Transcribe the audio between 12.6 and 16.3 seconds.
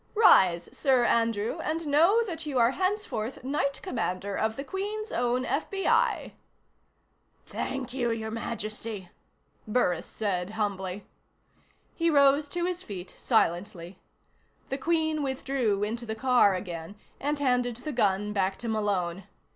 his feet silently. The Queen withdrew into the